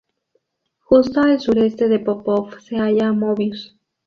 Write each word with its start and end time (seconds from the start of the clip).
Justo 0.79 1.21
al 1.21 1.39
sureste 1.39 1.87
de 1.87 1.99
Popov 1.99 2.59
se 2.61 2.75
halla 2.75 3.13
Möbius. 3.13 3.77